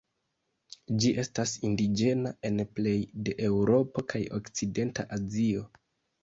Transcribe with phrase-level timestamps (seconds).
[1.01, 2.95] Ĝi estas indiĝena en plej
[3.27, 5.69] de Eŭropo kaj okcidenta Azio.